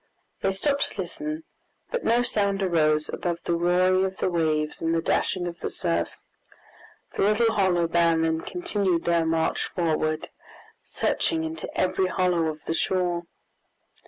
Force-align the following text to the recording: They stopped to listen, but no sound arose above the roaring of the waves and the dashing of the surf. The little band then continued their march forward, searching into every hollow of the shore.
They 0.41 0.51
stopped 0.51 0.93
to 0.93 1.01
listen, 1.03 1.43
but 1.91 2.03
no 2.03 2.23
sound 2.23 2.63
arose 2.63 3.07
above 3.07 3.43
the 3.43 3.53
roaring 3.53 4.03
of 4.03 4.17
the 4.17 4.31
waves 4.31 4.81
and 4.81 4.95
the 4.95 4.99
dashing 5.03 5.45
of 5.45 5.59
the 5.59 5.69
surf. 5.69 6.09
The 7.15 7.21
little 7.21 7.87
band 7.87 8.23
then 8.25 8.41
continued 8.41 9.05
their 9.05 9.27
march 9.27 9.63
forward, 9.65 10.29
searching 10.83 11.43
into 11.43 11.69
every 11.79 12.07
hollow 12.07 12.47
of 12.47 12.61
the 12.65 12.73
shore. 12.73 13.27